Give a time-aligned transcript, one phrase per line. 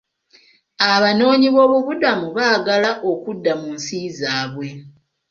[0.93, 4.69] Abanoonyi boobubudamu baagala okudda mu nsi zaabwe.